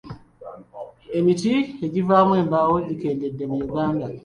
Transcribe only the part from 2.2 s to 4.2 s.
embaawo gikendedde mu Uganda.